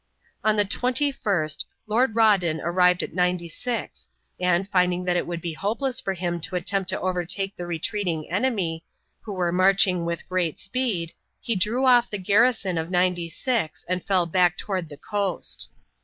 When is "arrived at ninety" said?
2.61-3.47